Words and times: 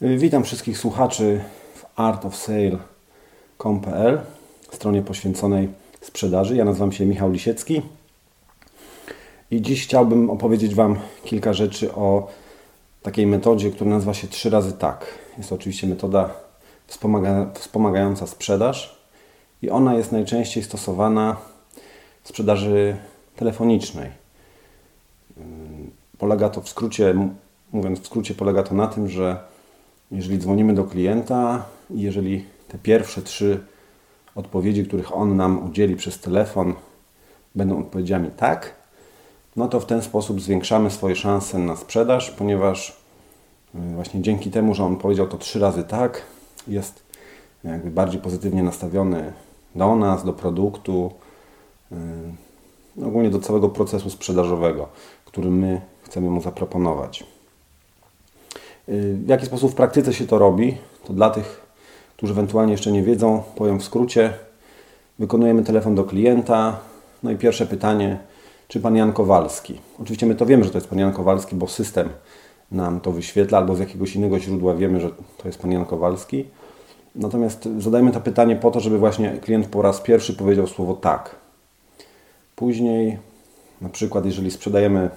Witam 0.00 0.44
wszystkich 0.44 0.78
słuchaczy 0.78 1.40
w 1.74 1.84
artofsale.com.pl, 2.00 4.20
stronie 4.72 5.02
poświęconej 5.02 5.68
sprzedaży. 6.00 6.56
Ja 6.56 6.64
nazywam 6.64 6.92
się 6.92 7.06
Michał 7.06 7.30
Lisiecki 7.30 7.82
i 9.50 9.62
dziś 9.62 9.84
chciałbym 9.84 10.30
opowiedzieć 10.30 10.74
Wam 10.74 10.96
kilka 11.24 11.52
rzeczy 11.52 11.94
o 11.94 12.28
takiej 13.02 13.26
metodzie, 13.26 13.70
która 13.70 13.90
nazywa 13.90 14.14
się 14.14 14.28
trzy 14.28 14.50
razy 14.50 14.72
tak. 14.72 15.06
Jest 15.38 15.48
to 15.48 15.54
oczywiście 15.54 15.86
metoda 15.86 16.30
wspomaga, 16.86 17.46
wspomagająca 17.54 18.26
sprzedaż 18.26 19.00
i 19.62 19.70
ona 19.70 19.94
jest 19.94 20.12
najczęściej 20.12 20.62
stosowana 20.62 21.36
w 22.22 22.28
sprzedaży 22.28 22.96
telefonicznej. 23.36 24.10
Polega 26.18 26.48
to 26.48 26.60
w 26.60 26.68
skrócie, 26.68 27.14
mówiąc 27.72 28.00
w 28.00 28.06
skrócie, 28.06 28.34
polega 28.34 28.62
to 28.62 28.74
na 28.74 28.86
tym, 28.86 29.08
że 29.08 29.55
jeżeli 30.10 30.38
dzwonimy 30.38 30.74
do 30.74 30.84
klienta 30.84 31.64
i 31.90 32.00
jeżeli 32.00 32.44
te 32.68 32.78
pierwsze 32.78 33.22
trzy 33.22 33.60
odpowiedzi, 34.34 34.84
których 34.84 35.16
on 35.16 35.36
nam 35.36 35.70
udzieli 35.70 35.96
przez 35.96 36.20
telefon, 36.20 36.74
będą 37.54 37.80
odpowiedziami 37.80 38.30
tak, 38.36 38.74
no 39.56 39.68
to 39.68 39.80
w 39.80 39.86
ten 39.86 40.02
sposób 40.02 40.40
zwiększamy 40.40 40.90
swoje 40.90 41.16
szanse 41.16 41.58
na 41.58 41.76
sprzedaż, 41.76 42.30
ponieważ 42.30 42.96
y, 43.74 43.94
właśnie 43.94 44.22
dzięki 44.22 44.50
temu, 44.50 44.74
że 44.74 44.84
on 44.84 44.96
powiedział 44.96 45.26
to 45.26 45.38
trzy 45.38 45.58
razy 45.58 45.84
tak, 45.84 46.22
jest 46.68 47.02
jakby 47.64 47.90
bardziej 47.90 48.20
pozytywnie 48.20 48.62
nastawiony 48.62 49.32
do 49.74 49.96
nas, 49.96 50.24
do 50.24 50.32
produktu, 50.32 51.10
y, 51.92 53.06
ogólnie 53.06 53.30
do 53.30 53.38
całego 53.38 53.68
procesu 53.68 54.10
sprzedażowego, 54.10 54.88
który 55.24 55.50
my 55.50 55.80
chcemy 56.02 56.30
mu 56.30 56.42
zaproponować. 56.42 57.35
Y, 58.88 59.16
w 59.24 59.28
jaki 59.28 59.46
sposób 59.46 59.72
w 59.72 59.74
praktyce 59.74 60.12
się 60.12 60.26
to 60.26 60.38
robi? 60.38 60.76
To 61.04 61.12
dla 61.12 61.30
tych, 61.30 61.66
którzy 62.16 62.32
ewentualnie 62.32 62.72
jeszcze 62.72 62.92
nie 62.92 63.02
wiedzą, 63.02 63.42
powiem 63.56 63.80
w 63.80 63.84
skrócie. 63.84 64.32
Wykonujemy 65.18 65.62
telefon 65.62 65.94
do 65.94 66.04
klienta. 66.04 66.80
No 67.22 67.30
i 67.30 67.36
pierwsze 67.36 67.66
pytanie, 67.66 68.18
czy 68.68 68.80
pan 68.80 68.96
Jan 68.96 69.12
Kowalski? 69.12 69.80
Oczywiście 70.02 70.26
my 70.26 70.34
to 70.34 70.46
wiemy, 70.46 70.64
że 70.64 70.70
to 70.70 70.78
jest 70.78 70.88
pan 70.88 70.98
Jan 70.98 71.12
Kowalski, 71.12 71.56
bo 71.56 71.68
system 71.68 72.08
nam 72.72 73.00
to 73.00 73.12
wyświetla, 73.12 73.58
albo 73.58 73.76
z 73.76 73.78
jakiegoś 73.78 74.16
innego 74.16 74.38
źródła 74.38 74.74
wiemy, 74.74 75.00
że 75.00 75.10
to 75.38 75.48
jest 75.48 75.58
pan 75.58 75.72
Jan 75.72 75.84
Kowalski. 75.84 76.44
Natomiast 77.14 77.68
zadajmy 77.78 78.12
to 78.12 78.20
pytanie 78.20 78.56
po 78.56 78.70
to, 78.70 78.80
żeby 78.80 78.98
właśnie 78.98 79.30
klient 79.30 79.66
po 79.66 79.82
raz 79.82 80.00
pierwszy 80.00 80.34
powiedział 80.34 80.66
słowo 80.66 80.94
tak. 80.94 81.34
Później, 82.56 83.18
na 83.80 83.88
przykład, 83.88 84.26
jeżeli 84.26 84.50
sprzedajemy 84.50 85.10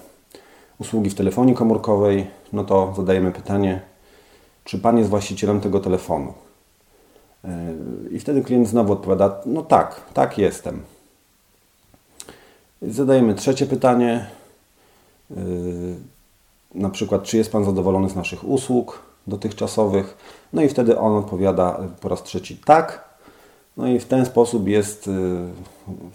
usługi 0.80 1.10
w 1.10 1.16
telefonii 1.16 1.56
komórkowej, 1.56 2.28
no 2.54 2.64
to 2.64 2.94
zadajemy 2.98 3.32
pytanie, 3.32 3.82
czy 4.64 4.80
Pan 4.80 4.98
jest 4.98 5.10
właścicielem 5.10 5.62
tego 5.62 5.80
telefonu? 5.80 6.34
I 8.12 8.20
wtedy 8.20 8.42
klient 8.42 8.68
znowu 8.68 8.94
odpowiada, 8.94 9.42
no 9.46 9.62
tak, 9.62 10.02
tak 10.14 10.38
jestem. 10.38 10.82
Zadajemy 12.82 13.36
trzecie 13.36 13.66
pytanie, 13.66 14.26
na 16.76 16.90
przykład, 16.90 17.24
czy 17.24 17.38
jest 17.38 17.52
Pan 17.52 17.66
zadowolony 17.66 18.10
z 18.10 18.16
naszych 18.16 18.44
usług 18.44 19.02
dotychczasowych? 19.28 20.18
No 20.54 20.62
i 20.62 20.70
wtedy 20.70 21.00
on 21.00 21.18
odpowiada 21.18 21.80
po 22.02 22.10
raz 22.10 22.24
trzeci 22.24 22.58
tak. 22.66 23.10
No 23.78 23.88
i 23.88 24.00
w 24.00 24.06
ten 24.06 24.26
sposób 24.26 24.68
jest 24.68 25.10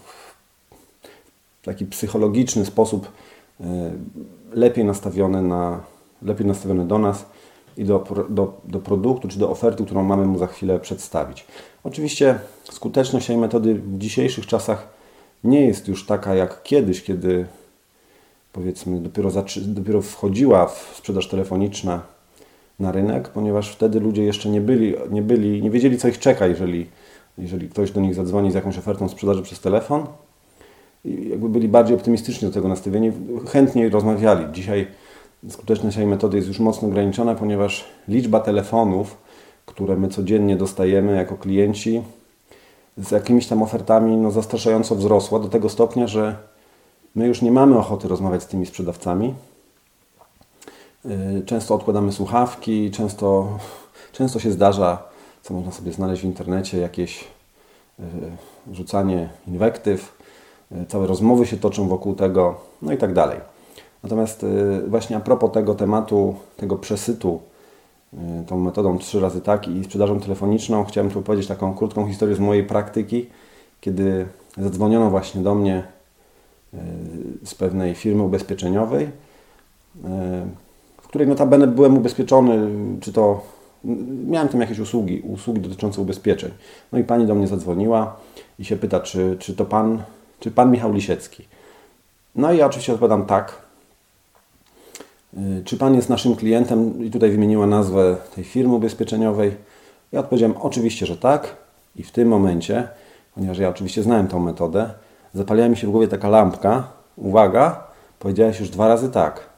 w 0.03 1.65
taki 1.65 1.85
psychologiczny 1.85 2.65
sposób 2.65 3.11
lepiej 4.53 4.85
nastawiony, 4.85 5.41
na, 5.41 5.79
lepiej 6.21 6.47
nastawiony 6.47 6.87
do 6.87 6.97
nas 6.97 7.25
i 7.77 7.85
do, 7.85 8.03
do, 8.29 8.61
do 8.63 8.79
produktu 8.79 9.27
czy 9.27 9.39
do 9.39 9.49
oferty, 9.49 9.85
którą 9.85 10.03
mamy 10.03 10.25
mu 10.25 10.39
za 10.39 10.47
chwilę 10.47 10.79
przedstawić. 10.79 11.45
Oczywiście 11.83 12.39
skuteczność 12.63 13.27
tej 13.27 13.37
metody 13.37 13.75
w 13.75 13.97
dzisiejszych 13.97 14.47
czasach 14.47 14.87
nie 15.43 15.65
jest 15.65 15.87
już 15.87 16.05
taka 16.05 16.35
jak 16.35 16.63
kiedyś, 16.63 17.03
kiedy 17.03 17.45
powiedzmy 18.53 18.99
dopiero, 18.99 19.31
dopiero 19.57 20.01
wchodziła 20.01 20.67
w 20.67 20.93
sprzedaż 20.97 21.27
telefoniczna 21.27 22.01
na 22.79 22.91
rynek, 22.91 23.29
ponieważ 23.29 23.69
wtedy 23.69 23.99
ludzie 23.99 24.23
jeszcze 24.23 24.49
nie 24.49 24.61
byli, 24.61 24.93
nie 25.11 25.21
byli, 25.21 25.61
nie 25.63 25.71
wiedzieli 25.71 25.97
co 25.97 26.07
ich 26.07 26.19
czeka, 26.19 26.47
jeżeli, 26.47 26.87
jeżeli 27.37 27.69
ktoś 27.69 27.91
do 27.91 28.01
nich 28.01 28.15
zadzwoni 28.15 28.51
z 28.51 28.53
jakąś 28.55 28.77
ofertą 28.77 29.09
sprzedaży 29.09 29.41
przez 29.41 29.59
telefon 29.59 30.05
jakby 31.05 31.49
byli 31.49 31.67
bardziej 31.67 31.95
optymistycznie 31.95 32.47
do 32.47 32.53
tego 32.53 32.67
nastawieni, 32.67 33.11
chętniej 33.51 33.89
rozmawiali. 33.89 34.45
Dzisiaj 34.53 34.87
skuteczność 35.49 35.97
tej 35.97 36.05
metody 36.07 36.37
jest 36.37 36.47
już 36.47 36.59
mocno 36.59 36.87
ograniczona, 36.87 37.35
ponieważ 37.35 37.85
liczba 38.07 38.39
telefonów, 38.39 39.17
które 39.65 39.95
my 39.95 40.07
codziennie 40.07 40.55
dostajemy 40.55 41.15
jako 41.15 41.37
klienci, 41.37 42.01
z 42.97 43.11
jakimiś 43.11 43.47
tam 43.47 43.63
ofertami 43.63 44.17
no, 44.17 44.31
zastraszająco 44.31 44.95
wzrosła 44.95 45.39
do 45.39 45.47
tego 45.47 45.69
stopnia, 45.69 46.07
że 46.07 46.35
my 47.15 47.27
już 47.27 47.41
nie 47.41 47.51
mamy 47.51 47.77
ochoty 47.77 48.07
rozmawiać 48.07 48.43
z 48.43 48.47
tymi 48.47 48.65
sprzedawcami. 48.65 49.33
Y, 51.05 51.43
często 51.45 51.75
odkładamy 51.75 52.11
słuchawki, 52.11 52.91
często, 52.91 53.59
często 54.11 54.39
się 54.39 54.51
zdarza, 54.51 55.03
co 55.41 55.53
można 55.53 55.71
sobie 55.71 55.91
znaleźć 55.91 56.21
w 56.21 56.25
internecie, 56.25 56.77
jakieś 56.77 57.23
y, 57.99 58.03
rzucanie 58.71 59.29
inwektyw, 59.47 60.15
całe 60.87 61.07
rozmowy 61.07 61.45
się 61.45 61.57
toczą 61.57 61.87
wokół 61.87 62.15
tego, 62.15 62.55
no 62.81 62.93
i 62.93 62.97
tak 62.97 63.13
dalej. 63.13 63.39
Natomiast 64.03 64.43
e, 64.43 64.47
właśnie 64.87 65.17
a 65.17 65.19
propos 65.19 65.51
tego 65.51 65.75
tematu, 65.75 66.35
tego 66.57 66.75
przesytu, 66.75 67.39
e, 68.13 68.43
tą 68.47 68.59
metodą 68.59 68.97
trzy 68.97 69.19
razy 69.19 69.41
tak 69.41 69.67
i 69.67 69.83
sprzedażą 69.83 70.19
telefoniczną, 70.19 70.85
chciałem 70.85 71.11
tu 71.11 71.21
powiedzieć 71.21 71.47
taką 71.47 71.73
krótką 71.73 72.07
historię 72.07 72.35
z 72.35 72.39
mojej 72.39 72.63
praktyki, 72.63 73.25
kiedy 73.81 74.25
zadzwoniono 74.57 75.09
właśnie 75.09 75.41
do 75.41 75.55
mnie 75.55 75.83
z 77.43 77.55
pewnej 77.55 77.95
firmy 77.95 78.23
ubezpieczeniowej, 78.23 79.09
w 81.01 81.07
której 81.07 81.27
notabene 81.27 81.67
byłem 81.67 81.97
ubezpieczony, 81.97 82.69
czy 83.01 83.13
to 83.13 83.41
miałem 84.27 84.47
tam 84.47 84.61
jakieś 84.61 84.79
usługi, 84.79 85.21
usługi 85.21 85.61
dotyczące 85.61 86.01
ubezpieczeń. 86.01 86.51
No 86.91 86.99
i 86.99 87.03
pani 87.03 87.25
do 87.25 87.35
mnie 87.35 87.47
zadzwoniła 87.47 88.15
i 88.59 88.65
się 88.65 88.77
pyta, 88.77 88.99
czy, 88.99 89.35
czy 89.39 89.55
to 89.55 89.65
pan 89.65 90.03
czy 90.39 90.51
pan 90.51 90.71
Michał 90.71 90.93
Lisiecki? 90.93 91.47
No 92.35 92.53
i 92.53 92.57
ja 92.57 92.65
oczywiście 92.65 92.93
odpowiadam 92.93 93.25
tak. 93.25 93.61
Y, 95.33 95.63
czy 95.65 95.77
pan 95.77 95.95
jest 95.95 96.09
naszym 96.09 96.35
klientem? 96.35 97.05
I 97.05 97.11
tutaj 97.11 97.31
wymieniła 97.31 97.67
nazwę 97.67 98.17
tej 98.35 98.43
firmy 98.43 98.73
ubezpieczeniowej. 98.73 99.55
Ja 100.11 100.19
odpowiedziałem 100.19 100.57
oczywiście, 100.57 101.05
że 101.05 101.17
tak. 101.17 101.55
I 101.95 102.03
w 102.03 102.11
tym 102.11 102.27
momencie, 102.27 102.87
ponieważ 103.35 103.57
ja 103.57 103.69
oczywiście 103.69 104.03
znałem 104.03 104.27
tą 104.27 104.39
metodę, 104.39 104.89
zapaliła 105.33 105.69
mi 105.69 105.77
się 105.77 105.87
w 105.87 105.91
głowie 105.91 106.07
taka 106.07 106.29
lampka. 106.29 106.87
Uwaga, 107.15 107.83
powiedziałeś 108.19 108.59
już 108.59 108.69
dwa 108.69 108.87
razy 108.87 109.09
tak. 109.09 109.49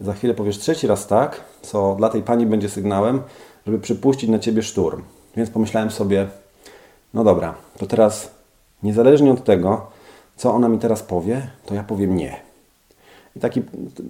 Za 0.00 0.12
chwilę 0.12 0.34
powiesz 0.34 0.58
trzeci 0.58 0.86
raz 0.86 1.06
tak, 1.06 1.40
co 1.62 1.94
dla 1.94 2.08
tej 2.08 2.22
pani 2.22 2.46
będzie 2.46 2.68
sygnałem, 2.68 3.22
żeby 3.66 3.78
przypuścić 3.78 4.30
na 4.30 4.38
ciebie 4.38 4.62
szturm. 4.62 5.02
Więc 5.36 5.50
pomyślałem 5.50 5.90
sobie, 5.90 6.26
no 7.14 7.24
dobra, 7.24 7.54
to 7.78 7.86
teraz 7.86 8.35
Niezależnie 8.82 9.32
od 9.32 9.44
tego, 9.44 9.86
co 10.36 10.54
ona 10.54 10.68
mi 10.68 10.78
teraz 10.78 11.02
powie, 11.02 11.50
to 11.66 11.74
ja 11.74 11.82
powiem 11.82 12.16
nie. 12.16 12.36
I 13.36 13.40
taki, 13.40 13.62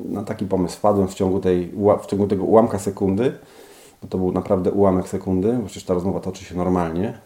na 0.05 0.23
taki 0.23 0.47
pomysł 0.47 0.77
wpadłem 0.77 1.09
w 1.09 1.15
ciągu, 1.15 1.41
tej, 1.41 1.73
w 2.03 2.07
ciągu 2.07 2.27
tego 2.27 2.45
ułamka 2.45 2.79
sekundy, 2.79 3.33
bo 4.03 4.09
to 4.09 4.19
był 4.19 4.33
naprawdę 4.33 4.71
ułamek 4.71 5.09
sekundy, 5.09 5.53
bo 5.53 5.67
przecież 5.67 5.85
ta 5.85 5.95
rozmowa 5.95 6.21
toczy 6.21 6.45
się 6.45 6.55
normalnie. 6.55 7.19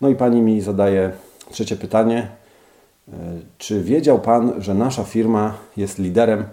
No 0.00 0.08
i 0.08 0.14
pani 0.14 0.42
mi 0.42 0.60
zadaje 0.60 1.12
trzecie 1.50 1.76
pytanie. 1.76 2.28
E, 3.08 3.12
czy 3.58 3.82
wiedział 3.82 4.18
Pan, 4.18 4.52
że 4.58 4.74
nasza 4.74 5.04
firma 5.04 5.54
jest 5.76 5.98
liderem, 5.98 6.44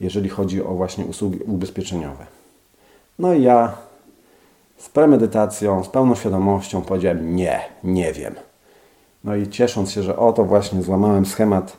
jeżeli 0.00 0.28
chodzi 0.28 0.64
o 0.64 0.74
właśnie 0.74 1.04
usługi 1.04 1.38
ubezpieczeniowe? 1.38 2.26
No 3.18 3.34
i 3.34 3.42
ja 3.42 3.76
z 4.78 4.88
premedytacją, 4.88 5.84
z 5.84 5.88
pełną 5.88 6.14
świadomością 6.14 6.82
powiedziałem 6.82 7.36
nie, 7.36 7.60
nie 7.84 8.12
wiem. 8.12 8.34
No 9.24 9.36
i 9.36 9.48
ciesząc 9.48 9.90
się, 9.90 10.02
że 10.02 10.16
oto 10.16 10.44
właśnie 10.44 10.82
złamałem 10.82 11.26
schemat 11.26 11.76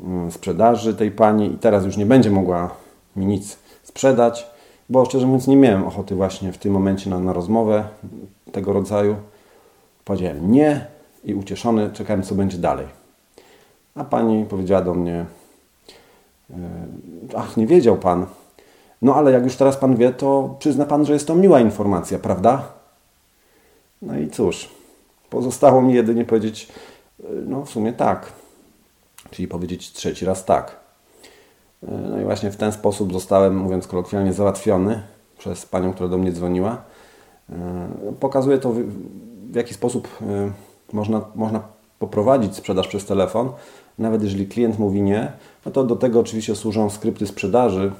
mm, 0.00 0.32
sprzedaży 0.32 0.94
tej 0.94 1.10
pani 1.10 1.52
i 1.52 1.58
teraz 1.58 1.84
już 1.84 1.96
nie 1.96 2.06
będzie 2.06 2.30
mogła 2.30 2.70
mi 3.16 3.26
nic 3.26 3.58
sprzedać, 3.82 4.46
bo 4.88 5.04
szczerze 5.04 5.26
mówiąc 5.26 5.46
nie 5.46 5.56
miałem 5.56 5.84
ochoty 5.84 6.14
właśnie 6.14 6.52
w 6.52 6.58
tym 6.58 6.72
momencie 6.72 7.10
na, 7.10 7.18
na 7.18 7.32
rozmowę 7.32 7.84
tego 8.52 8.72
rodzaju. 8.72 9.16
Powiedziałem 10.04 10.52
nie 10.52 10.86
i 11.24 11.34
ucieszony 11.34 11.90
czekałem 11.92 12.22
co 12.22 12.34
będzie 12.34 12.58
dalej. 12.58 12.86
A 13.94 14.04
pani 14.04 14.44
powiedziała 14.44 14.82
do 14.82 14.94
mnie 14.94 15.26
e, 16.50 16.54
ach 17.36 17.56
nie 17.56 17.66
wiedział 17.66 17.96
pan. 17.96 18.26
No 19.02 19.14
ale 19.14 19.32
jak 19.32 19.44
już 19.44 19.56
teraz 19.56 19.76
pan 19.76 19.96
wie, 19.96 20.12
to 20.12 20.56
przyzna 20.58 20.84
pan, 20.84 21.06
że 21.06 21.12
jest 21.12 21.26
to 21.26 21.34
miła 21.34 21.60
informacja, 21.60 22.18
prawda? 22.18 22.68
No 24.02 24.18
i 24.18 24.28
cóż, 24.28 24.68
Pozostało 25.30 25.82
mi 25.82 25.94
jedynie 25.94 26.24
powiedzieć, 26.24 26.68
e, 27.20 27.24
no 27.46 27.64
w 27.64 27.70
sumie 27.70 27.92
tak. 27.92 28.32
Czyli 29.30 29.48
powiedzieć 29.48 29.92
trzeci 29.92 30.24
raz 30.26 30.44
tak. 30.44 30.80
E, 31.82 31.90
no 31.90 32.20
i 32.20 32.24
właśnie 32.24 32.50
w 32.50 32.56
ten 32.56 32.72
sposób 32.72 33.12
zostałem, 33.12 33.56
mówiąc 33.56 33.86
kolokwialnie, 33.86 34.32
załatwiony. 34.32 35.02
przez 35.38 35.66
panią, 35.66 35.92
która 35.92 36.08
do 36.08 36.18
mnie 36.18 36.32
dzwoniła. 36.32 36.82
Pokazuje 38.20 38.58
to, 38.58 38.72
w 39.50 39.54
jaki 39.54 39.74
sposób 39.74 40.08
można, 40.92 41.20
można 41.34 41.62
poprowadzić 41.98 42.56
sprzedaż 42.56 42.88
przez 42.88 43.04
telefon. 43.04 43.52
Nawet 43.98 44.22
jeżeli 44.22 44.46
klient 44.46 44.78
mówi 44.78 45.02
nie, 45.02 45.32
no 45.66 45.72
to 45.72 45.84
do 45.84 45.96
tego 45.96 46.20
oczywiście 46.20 46.56
służą 46.56 46.90
skrypty 46.90 47.26
sprzedaży, 47.26 47.92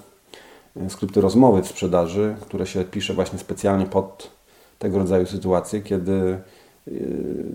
skrypty 0.88 1.20
rozmowy 1.20 1.62
w 1.62 1.68
sprzedaży, 1.68 2.36
które 2.40 2.66
się 2.66 2.84
pisze 2.84 3.14
właśnie 3.14 3.38
specjalnie 3.38 3.86
pod 3.86 4.30
tego 4.78 4.98
rodzaju 4.98 5.26
sytuacje, 5.26 5.80
kiedy 5.80 6.38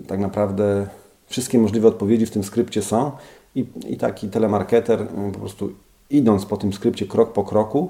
tak 0.06 0.20
naprawdę 0.20 0.86
wszystkie 1.26 1.58
możliwe 1.58 1.88
odpowiedzi 1.88 2.26
w 2.26 2.30
tym 2.30 2.44
skrypcie 2.44 2.82
są 2.82 3.10
i, 3.54 3.64
i 3.88 3.96
taki 3.96 4.28
telemarketer 4.28 5.08
po 5.32 5.38
prostu 5.38 5.72
idąc 6.10 6.46
po 6.46 6.56
tym 6.56 6.72
skrypcie 6.72 7.06
krok 7.06 7.32
po 7.32 7.44
kroku, 7.44 7.88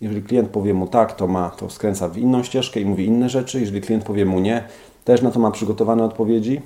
jeżeli 0.00 0.22
klient 0.22 0.48
powie 0.48 0.74
mu 0.74 0.86
tak, 0.86 1.16
to 1.16 1.26
ma, 1.26 1.50
to 1.50 1.70
skręca 1.70 2.08
w 2.08 2.18
inną 2.18 2.42
ścieżkę 2.42 2.80
i 2.80 2.84
mówi 2.84 3.04
inne 3.04 3.28
rzeczy. 3.28 3.60
Jeżeli 3.60 3.80
klient 3.80 4.04
powie 4.04 4.24
mu 4.24 4.40
nie, 4.40 4.64
też 5.04 5.22
na 5.22 5.30
to 5.30 5.40
ma 5.40 5.50
przygotowane 5.50 6.04
odpowiedzi. 6.04 6.60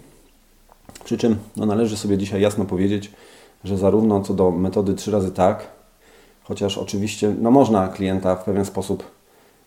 Przy 1.04 1.18
czym 1.18 1.36
no, 1.56 1.66
należy 1.66 1.96
sobie 1.96 2.18
dzisiaj 2.18 2.40
jasno 2.40 2.64
powiedzieć, 2.64 3.12
że 3.64 3.78
zarówno 3.78 4.20
co 4.20 4.34
do 4.34 4.50
metody 4.50 4.94
trzy 4.94 5.10
razy 5.10 5.32
tak, 5.32 5.68
chociaż 6.42 6.78
oczywiście 6.78 7.34
no, 7.40 7.50
można 7.50 7.88
klienta 7.88 8.36
w 8.36 8.44
pewien 8.44 8.64
sposób, 8.64 9.04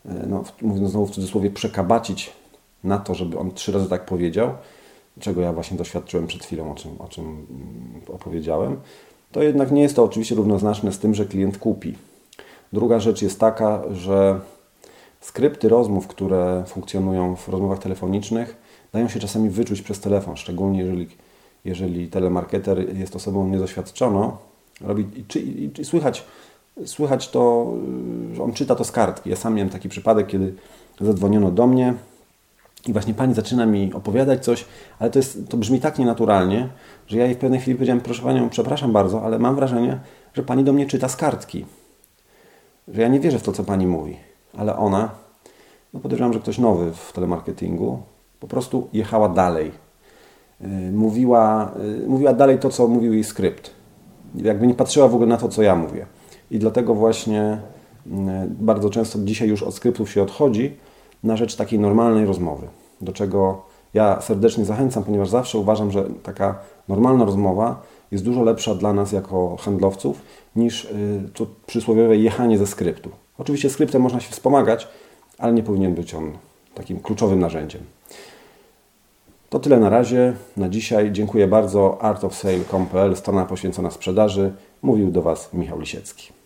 e, 0.06 0.26
no, 0.28 0.44
mówiąc 0.62 0.92
znowu 0.92 1.06
w 1.06 1.12
cudzysłowie, 1.12 1.50
przekabacić 1.50 2.32
na 2.84 2.98
to, 2.98 3.16
żeby 3.16 3.40
on 3.40 3.52
trzy 3.52 3.72
razy 3.72 3.90
tak 3.90 4.06
powiedział, 4.06 4.54
czego 5.20 5.42
ja 5.42 5.54
właśnie 5.54 5.78
doświadczyłem 5.78 6.28
przed 6.28 6.44
chwilą, 6.44 6.72
o 6.72 6.76
czym, 6.76 6.92
o 7.00 7.08
czym 7.08 7.26
mm, 7.26 8.02
opowiedziałem, 8.08 8.80
to 9.32 9.44
jednak 9.44 9.72
nie 9.72 9.82
jest 9.82 9.96
to 9.96 10.04
oczywiście 10.04 10.36
równoznaczne 10.36 10.92
z 10.92 11.00
tym, 11.00 11.14
że 11.14 11.26
klient 11.26 11.58
kupi. 11.58 11.96
Druga 12.74 13.00
rzecz 13.00 13.22
jest 13.22 13.40
taka, 13.40 13.82
że 13.92 14.40
skrypty 15.22 15.70
rozmów, 15.70 16.08
które 16.08 16.64
funkcjonują 16.68 17.36
w 17.36 17.50
rozmowach 17.50 17.80
telefonicznych, 17.80 18.58
dają 18.94 19.08
się 19.08 19.20
czasami 19.20 19.50
wyczuć 19.50 19.82
przez 19.82 20.00
telefon, 20.00 20.38
szczególnie 20.38 20.80
jeżeli, 20.80 21.08
jeżeli 21.66 22.08
telemarketer 22.08 22.98
jest 22.98 23.16
osobą 23.16 23.48
niedoświadczoną 23.48 24.32
robi, 24.82 25.06
i, 25.36 25.72
i, 25.82 25.86
słychać, 25.86 26.24
słychać 26.86 27.30
to, 27.30 27.74
że 28.34 28.44
on 28.44 28.54
czyta 28.54 28.76
to 28.76 28.84
z 28.84 28.92
kartki. 28.92 29.30
Ja 29.30 29.36
sam 29.36 29.56
miałem 29.56 29.70
taki 29.70 29.90
przypadek, 29.90 30.28
kiedy 30.28 30.54
zadzwoniono 31.02 31.52
do 31.52 31.68
mnie, 31.68 31.94
i 32.88 32.94
właśnie 32.94 33.14
pani 33.14 33.34
zaczyna 33.34 33.66
mi 33.66 33.94
opowiadać 33.94 34.44
coś, 34.46 34.66
ale 35.00 35.10
to, 35.10 35.20
jest, 35.20 35.50
to 35.50 35.58
brzmi 35.58 35.80
tak 35.80 36.00
nienaturalnie, 36.00 36.70
że 37.08 37.18
ja 37.18 37.26
jej 37.26 37.36
w 37.36 37.38
pewnej 37.38 37.60
chwili 37.60 37.76
powiedziałem, 37.76 38.02
proszę 38.02 38.24
panią, 38.24 38.50
przepraszam 38.50 38.92
bardzo, 38.92 39.24
ale 39.24 39.40
mam 39.40 39.56
wrażenie, 39.56 40.00
że 40.34 40.44
pani 40.44 40.64
do 40.64 40.74
mnie 40.74 40.86
czyta 40.86 41.10
z 41.10 41.16
kartki. 41.16 41.66
Że 42.88 43.02
ja 43.02 43.08
nie 43.08 43.20
wierzę 43.20 43.40
w 43.40 43.44
to, 43.44 43.52
co 43.52 43.64
pani 43.64 43.88
mówi. 43.88 44.18
Ale 44.58 44.78
ona, 44.78 45.10
no 45.94 46.00
podejrzewam, 46.00 46.34
że 46.34 46.40
ktoś 46.40 46.58
nowy 46.58 46.92
w 46.92 47.14
telemarketingu, 47.14 48.02
po 48.40 48.48
prostu 48.48 48.88
jechała 48.94 49.30
dalej. 49.30 49.72
Y, 50.62 50.92
mówiła, 50.92 51.72
y, 52.04 52.08
mówiła 52.08 52.34
dalej 52.34 52.60
to, 52.60 52.70
co 52.70 52.88
mówił 52.88 53.14
jej 53.14 53.24
skrypt. 53.24 53.72
Jakby 54.36 54.68
nie 54.68 54.74
patrzyła 54.74 55.08
w 55.08 55.14
ogóle 55.14 55.28
na 55.28 55.38
to, 55.38 55.50
co 55.50 55.62
ja 55.62 55.76
mówię. 55.76 56.06
I 56.52 56.60
dlatego 56.60 56.96
właśnie 56.96 57.58
y, 58.08 58.10
bardzo 58.50 58.90
często 58.90 59.20
dzisiaj 59.20 59.50
już 59.50 59.64
od 59.64 59.76
skryptów 59.76 60.12
się 60.12 60.24
odchodzi, 60.24 60.78
na 61.24 61.38
rzecz 61.38 61.56
takiej 61.56 61.80
normalnej 61.80 62.26
rozmowy, 62.26 62.68
do 63.02 63.14
czego 63.14 63.62
ja 63.94 64.22
serdecznie 64.22 64.66
zachęcam, 64.66 65.04
ponieważ 65.04 65.30
zawsze 65.30 65.58
uważam, 65.58 65.92
że 65.92 66.04
taka 66.24 66.60
normalna 66.88 67.26
rozmowa 67.26 67.82
jest 68.12 68.24
dużo 68.24 68.44
lepsza 68.44 68.76
dla 68.76 68.94
nas 68.94 69.12
jako 69.12 69.58
handlowców 69.58 70.22
niż 70.56 70.86
y, 70.86 71.30
to 71.34 71.46
przysłowiowe 71.66 72.18
jechanie 72.18 72.58
ze 72.58 72.68
skryptu. 72.68 73.10
Oczywiście 73.38 73.70
skryptem 73.70 74.02
można 74.02 74.20
się 74.20 74.32
wspomagać, 74.32 74.88
ale 75.38 75.54
nie 75.54 75.64
powinien 75.64 75.96
być 75.96 76.14
on 76.14 76.32
takim 76.76 77.00
kluczowym 77.00 77.40
narzędziem. 77.40 77.82
To 79.50 79.60
tyle 79.60 79.80
na 79.80 79.90
razie. 79.90 80.34
Na 80.58 80.70
dzisiaj 80.70 81.12
dziękuję 81.12 81.48
bardzo. 81.48 82.02
artofsale.com.pl, 82.02 83.16
strona 83.16 83.46
poświęcona 83.46 83.92
sprzedaży. 83.92 84.54
Mówił 84.82 85.12
do 85.12 85.22
Was 85.22 85.54
Michał 85.54 85.80
Lisiecki. 85.80 86.43